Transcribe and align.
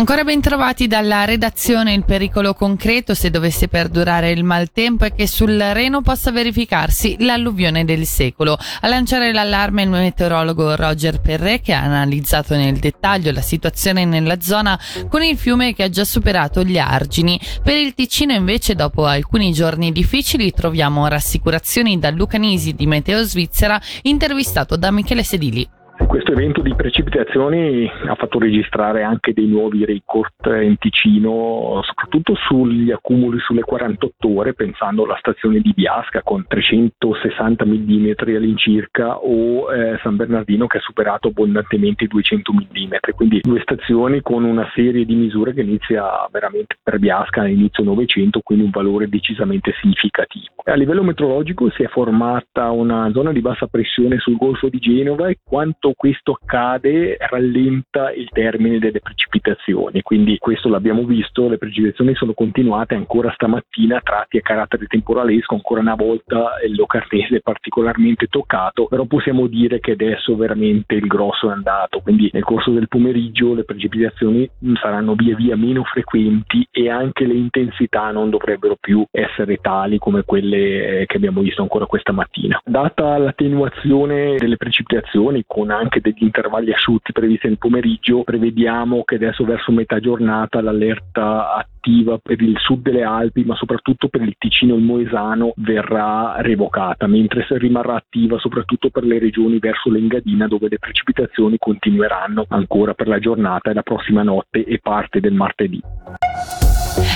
Ancora 0.00 0.24
ben 0.24 0.40
trovati 0.40 0.86
dalla 0.86 1.26
redazione 1.26 1.92
il 1.92 2.06
pericolo 2.06 2.54
concreto 2.54 3.12
se 3.12 3.28
dovesse 3.28 3.68
perdurare 3.68 4.30
il 4.30 4.44
maltempo 4.44 5.04
è 5.04 5.14
che 5.14 5.26
sul 5.26 5.58
Reno 5.58 6.00
possa 6.00 6.30
verificarsi 6.30 7.16
l'alluvione 7.18 7.84
del 7.84 8.06
secolo. 8.06 8.56
A 8.80 8.88
lanciare 8.88 9.30
l'allarme 9.30 9.82
il 9.82 9.90
meteorologo 9.90 10.74
Roger 10.74 11.20
Perret 11.20 11.60
che 11.60 11.74
ha 11.74 11.82
analizzato 11.82 12.56
nel 12.56 12.78
dettaglio 12.78 13.30
la 13.30 13.42
situazione 13.42 14.06
nella 14.06 14.40
zona 14.40 14.80
con 15.10 15.22
il 15.22 15.36
fiume 15.36 15.74
che 15.74 15.82
ha 15.82 15.90
già 15.90 16.04
superato 16.04 16.64
gli 16.64 16.78
argini. 16.78 17.38
Per 17.62 17.76
il 17.76 17.92
Ticino 17.92 18.32
invece 18.32 18.74
dopo 18.74 19.04
alcuni 19.04 19.52
giorni 19.52 19.92
difficili 19.92 20.50
troviamo 20.50 21.08
rassicurazioni 21.08 21.98
da 21.98 22.08
Luca 22.08 22.38
Nisi 22.38 22.74
di 22.74 22.86
Meteo 22.86 23.22
Svizzera 23.22 23.78
intervistato 24.04 24.76
da 24.76 24.90
Michele 24.90 25.24
Sedili. 25.24 25.68
Questo 26.10 26.32
evento 26.32 26.60
di 26.60 26.74
precipitazioni 26.74 27.88
ha 28.08 28.16
fatto 28.16 28.40
registrare 28.40 29.04
anche 29.04 29.32
dei 29.32 29.46
nuovi 29.46 29.84
record 29.84 30.60
in 30.60 30.76
Ticino, 30.76 31.80
soprattutto 31.84 32.34
sugli 32.34 32.90
accumuli 32.90 33.38
sulle 33.38 33.60
48 33.60 34.28
ore, 34.28 34.52
pensando 34.52 35.04
alla 35.04 35.16
stazione 35.20 35.60
di 35.60 35.72
Biasca 35.72 36.22
con 36.24 36.44
360 36.48 37.64
mm 37.64 38.12
all'incirca 38.26 39.18
o 39.18 39.72
eh, 39.72 40.00
San 40.02 40.16
Bernardino 40.16 40.66
che 40.66 40.78
ha 40.78 40.80
superato 40.80 41.28
abbondantemente 41.28 42.02
i 42.02 42.08
200 42.08 42.54
mm. 42.54 42.94
Quindi 43.14 43.38
due 43.40 43.60
stazioni 43.60 44.20
con 44.20 44.42
una 44.42 44.68
serie 44.74 45.04
di 45.04 45.14
misure 45.14 45.54
che 45.54 45.60
inizia 45.60 46.26
veramente 46.32 46.76
per 46.82 46.98
Biasca 46.98 47.42
all'inizio 47.42 47.84
Novecento, 47.84 48.40
quindi 48.40 48.64
un 48.64 48.70
valore 48.70 49.08
decisamente 49.08 49.74
significativo. 49.80 50.54
A 50.64 50.74
livello 50.74 51.04
meteorologico 51.04 51.70
si 51.70 51.84
è 51.84 51.86
formata 51.86 52.70
una 52.70 53.08
zona 53.12 53.30
di 53.30 53.40
bassa 53.40 53.68
pressione 53.68 54.18
sul 54.18 54.36
Golfo 54.36 54.68
di 54.68 54.78
Genova 54.78 55.28
e 55.28 55.38
quanto 55.44 55.94
questo 56.00 56.38
accade 56.40 57.18
rallenta 57.18 58.10
il 58.10 58.30
termine 58.30 58.78
delle 58.78 59.00
precipitazioni, 59.00 60.00
quindi 60.00 60.38
questo 60.38 60.70
l'abbiamo 60.70 61.04
visto, 61.04 61.46
le 61.46 61.58
precipitazioni 61.58 62.14
sono 62.14 62.32
continuate 62.32 62.94
ancora 62.94 63.30
stamattina, 63.34 64.00
tratti 64.02 64.38
a 64.38 64.40
carattere 64.40 64.86
temporalesco, 64.86 65.52
ancora 65.52 65.82
una 65.82 65.96
volta 65.96 66.52
il 66.66 66.74
Locarnese 66.74 67.36
è 67.36 67.40
particolarmente 67.40 68.28
toccato, 68.28 68.86
però 68.86 69.04
possiamo 69.04 69.46
dire 69.46 69.78
che 69.78 69.90
adesso 69.90 70.36
veramente 70.36 70.94
il 70.94 71.06
grosso 71.06 71.50
è 71.50 71.52
andato, 71.52 72.00
quindi 72.00 72.30
nel 72.32 72.44
corso 72.44 72.70
del 72.70 72.88
pomeriggio 72.88 73.52
le 73.52 73.64
precipitazioni 73.64 74.48
saranno 74.80 75.14
via 75.14 75.36
via 75.36 75.54
meno 75.54 75.84
frequenti 75.84 76.66
e 76.70 76.88
anche 76.88 77.26
le 77.26 77.34
intensità 77.34 78.10
non 78.10 78.30
dovrebbero 78.30 78.78
più 78.80 79.04
essere 79.10 79.58
tali 79.58 79.98
come 79.98 80.22
quelle 80.24 81.00
eh, 81.00 81.06
che 81.06 81.18
abbiamo 81.18 81.42
visto 81.42 81.60
ancora 81.60 81.84
questa 81.84 82.12
mattina. 82.12 82.58
Data 82.64 83.18
l'attenuazione 83.18 84.36
delle 84.38 84.56
precipitazioni 84.56 85.44
con 85.46 85.70
anche 85.70 85.89
anche 85.90 86.00
degli 86.00 86.22
intervalli 86.22 86.72
asciutti 86.72 87.10
previsti 87.10 87.48
nel 87.48 87.58
pomeriggio, 87.58 88.22
prevediamo 88.22 89.02
che 89.02 89.16
adesso 89.16 89.44
verso 89.44 89.72
metà 89.72 89.98
giornata 89.98 90.60
l'allerta 90.60 91.52
attiva 91.56 92.18
per 92.18 92.40
il 92.40 92.56
sud 92.58 92.82
delle 92.82 93.02
Alpi, 93.02 93.42
ma 93.42 93.56
soprattutto 93.56 94.06
per 94.08 94.22
il 94.22 94.36
Ticino 94.38 94.74
e 94.74 94.78
il 94.78 94.84
Moesano 94.84 95.52
verrà 95.56 96.36
revocata, 96.38 97.08
mentre 97.08 97.44
rimarrà 97.58 97.96
attiva 97.96 98.38
soprattutto 98.38 98.90
per 98.90 99.02
le 99.02 99.18
regioni 99.18 99.58
verso 99.58 99.90
l'Engadina 99.90 100.46
dove 100.46 100.68
le 100.68 100.78
precipitazioni 100.78 101.56
continueranno 101.58 102.46
ancora 102.48 102.94
per 102.94 103.08
la 103.08 103.18
giornata 103.18 103.70
e 103.70 103.74
la 103.74 103.82
prossima 103.82 104.22
notte 104.22 104.64
e 104.64 104.78
parte 104.80 105.18
del 105.18 105.34
martedì. 105.34 105.80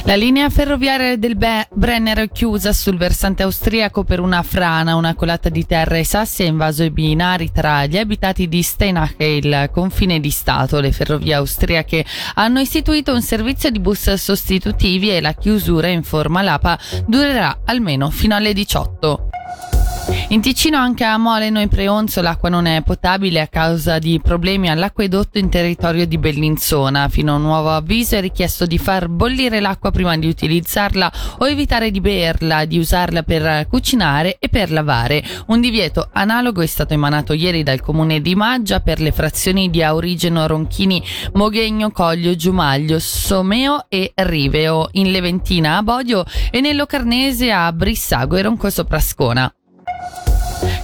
La 0.06 0.16
linea 0.16 0.50
ferroviaria 0.50 1.16
del 1.16 1.34
Be- 1.34 1.66
Brenner 1.72 2.18
è 2.18 2.30
chiusa 2.30 2.72
sul 2.72 2.96
versante 2.96 3.42
austriaco 3.42 4.04
per 4.04 4.20
una 4.20 4.42
frana, 4.42 4.96
una 4.96 5.14
colata 5.14 5.48
di 5.48 5.64
terra 5.66 5.96
e 5.96 6.04
sassi 6.04 6.42
ha 6.42 6.46
invaso 6.46 6.84
i 6.84 6.90
binari 6.90 7.50
tra 7.50 7.86
gli 7.86 7.96
abitati 7.96 8.46
di 8.46 8.62
Steinach 8.62 9.14
e 9.16 9.36
il 9.36 9.70
confine 9.72 10.20
di 10.20 10.30
Stato. 10.30 10.80
Le 10.80 10.92
ferrovie 10.92 11.34
austriache 11.34 12.04
hanno 12.34 12.60
istituito 12.60 13.14
un 13.14 13.22
servizio 13.22 13.70
di 13.70 13.80
bus 13.80 14.12
sostitutivi 14.12 15.10
e 15.10 15.20
la 15.20 15.32
chiusura, 15.32 15.88
informa 15.88 16.42
l'APA, 16.42 16.78
durerà 17.06 17.60
almeno 17.64 18.10
fino 18.10 18.34
alle 18.34 18.52
18. 18.52 19.33
In 20.34 20.40
Ticino 20.40 20.78
anche 20.78 21.04
a 21.04 21.16
Moleno 21.16 21.60
e 21.60 21.68
Preonzo 21.68 22.20
l'acqua 22.20 22.48
non 22.48 22.66
è 22.66 22.82
potabile 22.82 23.40
a 23.40 23.46
causa 23.46 24.00
di 24.00 24.18
problemi 24.20 24.68
all'acquedotto 24.68 25.38
in 25.38 25.48
territorio 25.48 26.08
di 26.08 26.18
Bellinzona. 26.18 27.08
Fino 27.08 27.32
a 27.32 27.36
un 27.36 27.42
nuovo 27.42 27.70
avviso 27.70 28.16
è 28.16 28.20
richiesto 28.20 28.66
di 28.66 28.76
far 28.76 29.06
bollire 29.06 29.60
l'acqua 29.60 29.92
prima 29.92 30.18
di 30.18 30.26
utilizzarla 30.26 31.12
o 31.38 31.48
evitare 31.48 31.92
di 31.92 32.00
berla, 32.00 32.64
di 32.64 32.78
usarla 32.78 33.22
per 33.22 33.68
cucinare 33.68 34.38
e 34.40 34.48
per 34.48 34.72
lavare. 34.72 35.22
Un 35.46 35.60
divieto 35.60 36.08
analogo 36.12 36.62
è 36.62 36.66
stato 36.66 36.94
emanato 36.94 37.32
ieri 37.32 37.62
dal 37.62 37.80
comune 37.80 38.20
di 38.20 38.34
Maggia 38.34 38.80
per 38.80 38.98
le 38.98 39.12
frazioni 39.12 39.70
di 39.70 39.84
Aurigeno, 39.84 40.48
Ronchini, 40.48 41.00
Moghegno, 41.34 41.92
Coglio, 41.92 42.34
Giumaglio, 42.34 42.98
Someo 42.98 43.84
e 43.88 44.10
Riveo, 44.12 44.88
in 44.94 45.12
Leventina 45.12 45.76
a 45.76 45.82
Bodio 45.84 46.24
e 46.50 46.60
nell'Ocarnese 46.60 47.52
a 47.52 47.72
Brissago 47.72 48.34
e 48.34 48.42
Ronco 48.42 48.68
Soprascona. 48.68 49.54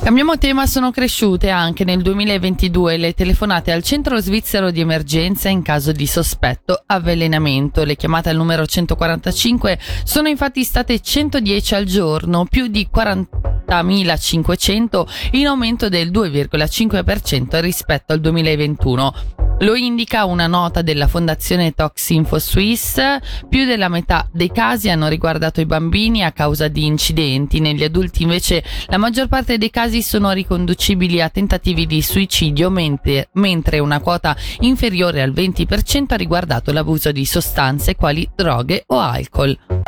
Cambiamo 0.03 0.39
tema, 0.39 0.67
sono 0.67 0.91
cresciute 0.91 1.51
anche 1.51 1.85
nel 1.85 2.01
2022 2.01 2.97
le 2.97 3.13
telefonate 3.13 3.71
al 3.71 3.83
centro 3.83 4.19
svizzero 4.19 4.71
di 4.71 4.81
emergenza 4.81 5.51
in 5.51 5.61
caso 5.61 5.93
di 5.93 6.07
sospetto 6.07 6.83
avvelenamento. 6.87 7.85
Le 7.85 7.97
chiamate 7.97 8.31
al 8.31 8.37
numero 8.37 8.65
145 8.65 9.79
sono 10.05 10.29
infatti 10.29 10.65
state 10.65 11.01
110 11.01 11.75
al 11.75 11.85
giorno, 11.85 12.47
più 12.47 12.69
di 12.69 12.89
40.500 12.93 15.07
in 15.33 15.47
aumento 15.47 15.91
del 15.91 16.11
2,5% 16.11 17.61
rispetto 17.61 18.15
al 18.15 18.21
2021. 18.21 19.40
Lo 19.63 19.75
indica 19.75 20.25
una 20.25 20.47
nota 20.47 20.81
della 20.81 21.07
fondazione 21.07 21.73
Toxinfo 21.75 22.39
Swiss. 22.39 22.99
Più 23.47 23.67
della 23.67 23.89
metà 23.89 24.27
dei 24.33 24.51
casi 24.51 24.89
hanno 24.89 25.07
riguardato 25.07 25.61
i 25.61 25.67
bambini 25.67 26.25
a 26.25 26.33
causa 26.33 26.69
di 26.69 26.87
incidenti. 26.87 27.61
Negli 27.61 27.85
adulti 27.85 28.23
invece 28.23 28.65
la 28.87 28.97
maggior 28.97 29.29
parte 29.29 29.59
dei 29.59 29.69
casi 29.69 30.01
sono 30.01 30.31
riconducibili 30.31 31.21
a 31.21 31.29
tentativi 31.29 31.85
di 31.85 32.01
suicidio, 32.01 32.71
mentre, 32.71 33.29
mentre 33.35 33.81
una 33.81 34.01
quota 34.01 34.35
inferiore 34.61 35.21
al 35.21 35.33
20% 35.33 36.15
ha 36.15 36.17
riguardato 36.17 36.73
l'abuso 36.73 37.13
di 37.13 37.27
sostanze 37.27 37.97
quali 37.97 38.27
droghe 38.35 38.85
o 38.87 38.99
alcol. 38.99 39.80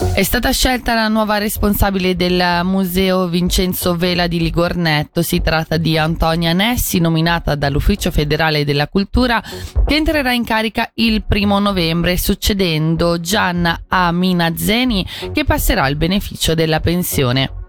È 0.00 0.22
stata 0.22 0.50
scelta 0.50 0.94
la 0.94 1.08
nuova 1.08 1.38
responsabile 1.38 2.16
del 2.16 2.60
museo 2.64 3.28
Vincenzo 3.28 3.96
Vela 3.96 4.26
di 4.26 4.40
Ligornetto. 4.40 5.22
Si 5.22 5.40
tratta 5.40 5.76
di 5.76 5.96
Antonia 5.96 6.52
Nessi, 6.52 6.98
nominata 6.98 7.54
dall'Ufficio 7.54 8.10
federale 8.10 8.64
della 8.64 8.88
cultura, 8.88 9.42
che 9.86 9.94
entrerà 9.94 10.32
in 10.32 10.44
carica 10.44 10.90
il 10.94 11.22
primo 11.24 11.58
novembre, 11.58 12.16
succedendo 12.16 13.20
Gianna 13.20 13.82
Amina 13.88 14.52
Zeni, 14.56 15.06
che 15.32 15.44
passerà 15.44 15.86
il 15.86 15.96
beneficio 15.96 16.54
della 16.54 16.80
pensione. 16.80 17.59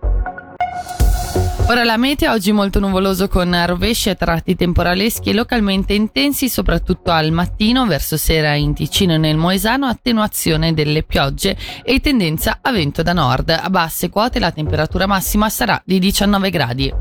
Ora 1.72 1.86
la 1.86 1.96
meteo 1.96 2.34
oggi 2.34 2.52
molto 2.52 2.82
nuvoloso 2.82 3.30
con 3.30 3.58
rovesci 3.66 4.09
a 4.09 4.16
tratti 4.16 4.58
temporaleschi 4.58 5.30
e 5.30 5.34
localmente 5.34 5.94
intensi, 5.94 6.50
soprattutto 6.50 7.12
al 7.12 7.32
mattino, 7.32 7.86
verso 7.86 8.18
sera 8.18 8.56
in 8.56 8.74
Ticino 8.74 9.14
e 9.14 9.18
nel 9.18 9.38
Moesano, 9.38 9.86
attenuazione 9.86 10.74
delle 10.74 11.04
piogge 11.04 11.56
e 11.81 12.02
tendenza 12.02 12.58
a 12.62 12.74
vento 12.74 13.04
da 13.04 13.14
nord. 13.14 13.52
A 13.52 13.70
basse 13.70 14.10
quote 14.10 14.38
la 14.38 14.52
temperatura 14.52 15.08
massima 15.08 15.48
sarà 15.48 15.81
di 15.86 15.98
19 15.98 16.50
gradi. 16.50 16.94